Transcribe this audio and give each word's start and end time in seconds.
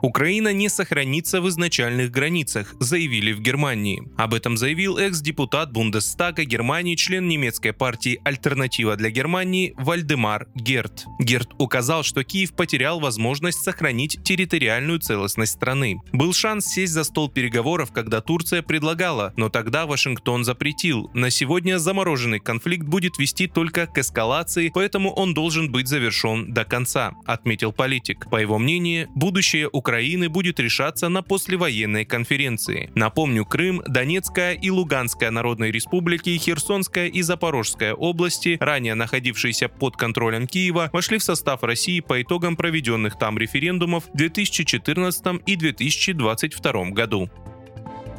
Украина 0.00 0.52
не 0.52 0.68
сохранится 0.68 1.40
в 1.40 1.48
изначальных 1.48 2.10
границах, 2.12 2.74
заявили 2.78 3.32
в 3.32 3.40
Германии. 3.40 4.02
Об 4.16 4.32
этом 4.34 4.56
заявил 4.56 4.96
экс-депутат 4.96 5.72
Бундестага 5.72 6.44
Германии, 6.44 6.94
член 6.94 7.26
немецкой 7.26 7.72
партии 7.72 8.20
«Альтернатива 8.24 8.94
для 8.94 9.10
Германии» 9.10 9.74
Вальдемар 9.76 10.46
Герт. 10.54 11.04
Герт 11.18 11.50
указал, 11.58 12.04
что 12.04 12.22
Киев 12.22 12.54
потерял 12.54 13.00
возможность 13.00 13.62
сохранить 13.62 14.22
территориальную 14.22 15.00
целостность 15.00 15.54
страны. 15.54 16.00
Был 16.12 16.32
шанс 16.32 16.66
сесть 16.66 16.92
за 16.92 17.02
стол 17.02 17.28
переговоров, 17.28 17.90
когда 17.92 18.20
Турция 18.20 18.62
предлагала, 18.62 19.32
но 19.36 19.48
тогда 19.48 19.86
Вашингтон 19.86 20.44
запретил. 20.44 21.10
На 21.12 21.30
сегодня 21.30 21.78
замороженный 21.78 22.38
конфликт 22.38 22.86
будет 22.86 23.18
вести 23.18 23.48
только 23.48 23.86
к 23.86 23.98
эскалации, 23.98 24.70
поэтому 24.72 25.12
он 25.12 25.34
должен 25.34 25.72
быть 25.72 25.88
завершен 25.88 26.52
до 26.54 26.64
конца, 26.64 27.14
отметил 27.26 27.72
политик. 27.72 28.30
По 28.30 28.36
его 28.36 28.58
мнению, 28.58 29.08
будущее 29.14 29.68
Украины 29.72 29.87
Украины 29.88 30.28
будет 30.28 30.60
решаться 30.60 31.08
на 31.08 31.22
послевоенной 31.22 32.04
конференции. 32.04 32.90
Напомню, 32.94 33.46
Крым, 33.46 33.82
Донецкая 33.86 34.52
и 34.52 34.68
Луганская 34.68 35.30
народные 35.30 35.72
республики, 35.72 36.36
Херсонская 36.36 37.06
и 37.06 37.22
Запорожская 37.22 37.94
области, 37.94 38.58
ранее 38.60 38.94
находившиеся 38.94 39.70
под 39.70 39.96
контролем 39.96 40.46
Киева, 40.46 40.90
вошли 40.92 41.16
в 41.16 41.22
состав 41.22 41.62
России 41.62 42.00
по 42.00 42.20
итогам 42.20 42.54
проведенных 42.54 43.18
там 43.18 43.38
референдумов 43.38 44.04
в 44.12 44.14
2014 44.14 45.40
и 45.46 45.56
2022 45.56 46.90
году. 46.90 47.30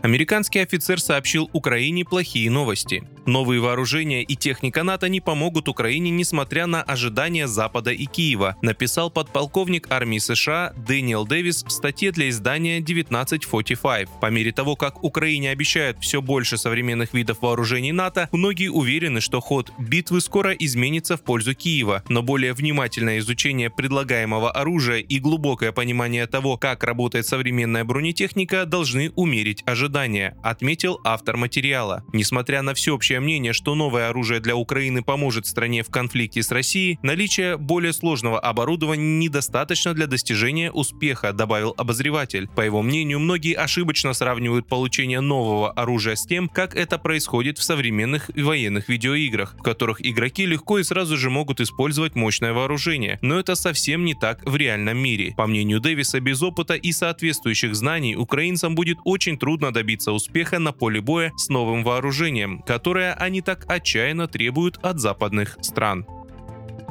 Американский 0.00 0.60
офицер 0.60 0.98
сообщил 0.98 1.50
Украине 1.52 2.06
плохие 2.06 2.50
новости. 2.50 3.04
Новые 3.28 3.60
вооружения 3.60 4.22
и 4.22 4.36
техника 4.36 4.82
НАТО 4.82 5.10
не 5.10 5.20
помогут 5.20 5.68
Украине, 5.68 6.10
несмотря 6.10 6.66
на 6.66 6.82
ожидания 6.82 7.46
Запада 7.46 7.90
и 7.90 8.06
Киева, 8.06 8.56
написал 8.62 9.10
подполковник 9.10 9.90
армии 9.90 10.16
США 10.16 10.72
Дэниел 10.74 11.26
Дэвис 11.26 11.62
в 11.62 11.68
статье 11.68 12.10
для 12.10 12.30
издания 12.30 12.78
1945. 12.78 14.08
По 14.22 14.30
мере 14.30 14.50
того, 14.52 14.76
как 14.76 15.04
Украине 15.04 15.50
обещают 15.50 15.98
все 16.00 16.22
больше 16.22 16.56
современных 16.56 17.12
видов 17.12 17.42
вооружений 17.42 17.92
НАТО, 17.92 18.30
многие 18.32 18.70
уверены, 18.70 19.20
что 19.20 19.40
ход 19.40 19.72
битвы 19.78 20.22
скоро 20.22 20.52
изменится 20.52 21.18
в 21.18 21.22
пользу 21.22 21.54
Киева, 21.54 22.04
но 22.08 22.22
более 22.22 22.54
внимательное 22.54 23.18
изучение 23.18 23.68
предлагаемого 23.68 24.50
оружия 24.52 25.00
и 25.00 25.18
глубокое 25.18 25.72
понимание 25.72 26.26
того, 26.26 26.56
как 26.56 26.82
работает 26.82 27.26
современная 27.26 27.84
бронетехника, 27.84 28.64
должны 28.64 29.12
умерить 29.16 29.64
ожидания, 29.66 30.34
отметил 30.42 30.98
автор 31.04 31.36
материала. 31.36 32.04
Несмотря 32.14 32.62
на 32.62 32.72
всеобщее 32.72 33.17
общее 33.18 33.20
мнение, 33.20 33.52
что 33.52 33.74
новое 33.74 34.08
оружие 34.08 34.40
для 34.40 34.54
Украины 34.54 35.02
поможет 35.02 35.46
стране 35.46 35.82
в 35.82 35.90
конфликте 35.90 36.42
с 36.42 36.50
Россией, 36.50 36.98
наличие 37.02 37.56
более 37.56 37.92
сложного 37.92 38.38
оборудования 38.38 39.18
недостаточно 39.18 39.94
для 39.94 40.06
достижения 40.06 40.70
успеха, 40.70 41.32
добавил 41.32 41.74
обозреватель. 41.76 42.48
По 42.54 42.62
его 42.62 42.82
мнению, 42.82 43.18
многие 43.18 43.54
ошибочно 43.54 44.14
сравнивают 44.14 44.68
получение 44.68 45.20
нового 45.20 45.70
оружия 45.72 46.14
с 46.14 46.26
тем, 46.26 46.48
как 46.48 46.76
это 46.76 46.98
происходит 46.98 47.58
в 47.58 47.62
современных 47.62 48.30
военных 48.36 48.88
видеоиграх, 48.88 49.54
в 49.58 49.62
которых 49.62 50.04
игроки 50.04 50.46
легко 50.46 50.78
и 50.78 50.84
сразу 50.84 51.16
же 51.16 51.30
могут 51.30 51.60
использовать 51.60 52.14
мощное 52.14 52.52
вооружение. 52.52 53.18
Но 53.22 53.38
это 53.38 53.54
совсем 53.54 54.04
не 54.04 54.14
так 54.14 54.44
в 54.44 54.56
реальном 54.56 54.98
мире. 54.98 55.34
По 55.36 55.46
мнению 55.46 55.80
Дэвиса, 55.80 56.20
без 56.20 56.42
опыта 56.42 56.74
и 56.74 56.92
соответствующих 56.92 57.74
знаний 57.74 58.16
украинцам 58.16 58.74
будет 58.74 58.98
очень 59.04 59.38
трудно 59.38 59.72
добиться 59.72 60.12
успеха 60.12 60.58
на 60.58 60.72
поле 60.72 61.00
боя 61.00 61.32
с 61.36 61.48
новым 61.48 61.84
вооружением, 61.84 62.62
которое 62.62 62.97
они 63.00 63.40
так 63.42 63.64
отчаянно 63.68 64.28
требуют 64.28 64.78
от 64.82 64.98
западных 64.98 65.56
стран. 65.60 66.06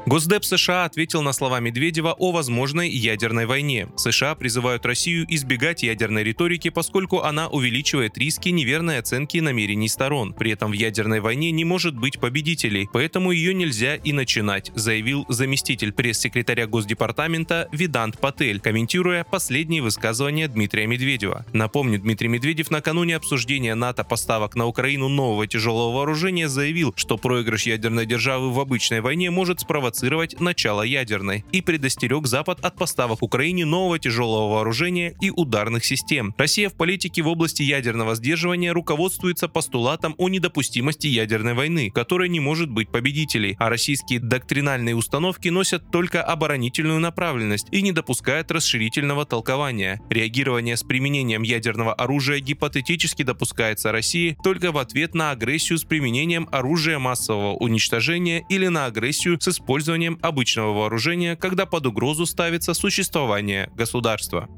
Госдеп 0.08 0.46
США 0.46 0.86
ответил 0.86 1.22
на 1.22 1.34
слова 1.34 1.60
Медведева 1.60 2.14
о 2.18 2.32
возможной 2.32 2.88
ядерной 2.88 3.46
войне. 3.46 3.90
США 3.98 4.36
призывают 4.36 4.86
Россию 4.86 5.26
избегать 5.28 5.84
ядерной 5.84 6.24
риторики, 6.24 6.70
поскольку 6.70 7.24
она 7.24 7.50
увеличивает 7.50 8.18
риски 8.18 8.48
неверной 8.48 9.00
оценки 9.00 9.40
намерений 9.40 9.90
сторон. 9.90 10.32
При 10.32 10.52
этом 10.52 10.72
в 10.72 10.76
ядерной 10.76 11.20
войне 11.20 11.52
не 11.52 11.66
может 11.66 11.94
быть 11.94 12.22
победителей, 12.22 12.88
поэтому 12.94 13.32
ее 13.32 13.54
нельзя 13.54 13.96
и 13.96 14.14
начинать, 14.14 14.72
заявил 14.76 15.26
заместитель 15.28 15.92
пресс-секретаря 15.92 16.68
Госдепартамента 16.68 17.68
Видант 17.74 18.18
Патель, 18.18 18.62
комментируя 18.62 19.26
последние 19.26 19.82
высказывания 19.82 20.48
Дмитрия 20.48 20.88
Медведева. 20.88 21.46
Напомню, 21.52 22.00
Дмитрий 22.00 22.30
Медведев 22.30 22.72
накануне 22.72 23.18
обсуждения 23.18 23.76
НАТО 23.76 24.06
поставок 24.06 24.56
на 24.56 24.68
Украину 24.68 25.10
нового 25.10 25.48
тяжелого 25.48 25.98
вооружения 25.98 26.48
заявил, 26.48 26.94
что 26.96 27.18
проигрыш 27.18 27.64
ядерной 27.64 28.06
державы 28.06 28.54
в 28.54 28.60
обычной 28.62 29.02
войне 29.02 29.32
может 29.32 29.60
спровоцировать 29.60 29.97
спровоцировать 29.98 30.40
начало 30.40 30.84
ядерной 30.84 31.44
и 31.52 31.62
предостерег 31.62 32.28
Запад 32.28 32.64
от 32.64 32.76
поставок 32.76 33.24
Украине 33.24 33.66
нового 33.66 33.98
тяжелого 33.98 34.54
вооружения 34.54 35.16
и 35.22 35.32
ударных 35.32 35.86
систем. 35.86 36.36
Россия 36.38 36.70
в 36.70 36.76
политике 36.76 37.24
в 37.24 37.28
области 37.28 37.64
ядерного 37.64 38.16
сдерживания 38.16 38.74
руководствуется 38.74 39.48
постулатом 39.48 40.14
о 40.18 40.30
недопустимости 40.30 41.08
ядерной 41.08 41.56
войны, 41.56 41.90
которая 41.90 42.30
не 42.30 42.40
может 42.40 42.70
быть 42.70 42.90
победителей, 42.90 43.56
а 43.60 43.70
российские 43.70 44.20
доктринальные 44.20 44.96
установки 44.96 45.50
носят 45.50 45.90
только 45.92 46.22
оборонительную 46.22 47.00
направленность 47.00 47.68
и 47.72 47.82
не 47.82 47.92
допускают 47.92 48.52
расширительного 48.52 49.26
толкования. 49.26 50.00
Реагирование 50.10 50.78
с 50.78 50.84
применением 50.84 51.42
ядерного 51.42 51.94
оружия 51.94 52.40
гипотетически 52.40 53.24
допускается 53.24 53.92
России 53.92 54.38
только 54.44 54.72
в 54.72 54.78
ответ 54.78 55.16
на 55.16 55.32
агрессию 55.32 55.80
с 55.80 55.84
применением 55.84 56.48
оружия 56.52 57.00
массового 57.00 57.56
уничтожения 57.56 58.46
или 58.50 58.68
на 58.68 58.86
агрессию 58.86 59.40
с 59.42 59.48
использованием 59.48 59.87
использованием 59.88 60.20
обычного 60.22 60.74
вооружения, 60.74 61.36
когда 61.38 61.66
под 61.66 61.86
угрозу 61.86 62.26
ставится 62.26 62.74
существование 62.74 63.70
государства. 63.76 64.50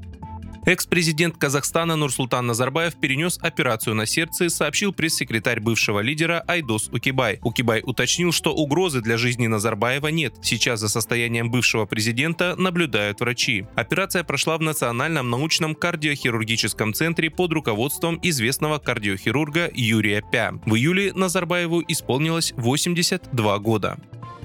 Экс-президент 0.66 1.38
Казахстана 1.38 1.96
Нурсултан 1.96 2.46
Назарбаев 2.46 2.94
перенес 3.00 3.38
операцию 3.40 3.94
на 3.94 4.06
сердце, 4.06 4.50
сообщил 4.50 4.92
пресс-секретарь 4.92 5.58
бывшего 5.60 6.00
лидера 6.00 6.44
Айдос 6.46 6.88
Укибай. 6.92 7.38
Укибай 7.42 7.80
уточнил, 7.82 8.30
что 8.30 8.52
угрозы 8.52 9.00
для 9.00 9.16
жизни 9.16 9.46
Назарбаева 9.46 10.08
нет. 10.08 10.34
Сейчас 10.42 10.80
за 10.80 10.88
состоянием 10.88 11.50
бывшего 11.50 11.86
президента 11.86 12.56
наблюдают 12.58 13.20
врачи. 13.20 13.64
Операция 13.74 14.22
прошла 14.22 14.58
в 14.58 14.60
Национальном 14.60 15.30
научном 15.30 15.74
кардиохирургическом 15.74 16.92
центре 16.92 17.30
под 17.30 17.52
руководством 17.52 18.18
известного 18.22 18.78
кардиохирурга 18.78 19.70
Юрия 19.72 20.22
Пя. 20.30 20.52
В 20.66 20.74
июле 20.74 21.12
Назарбаеву 21.14 21.82
исполнилось 21.88 22.52
82 22.56 23.58
года. 23.60 23.96